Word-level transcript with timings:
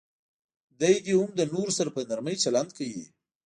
دی 0.79 0.95
دې 1.05 1.13
هم 1.19 1.31
له 1.39 1.45
نورو 1.53 1.71
سره 1.77 1.89
په 1.95 2.01
نرمي 2.09 2.35
چلند 2.43 2.69
کوي. 2.77 3.05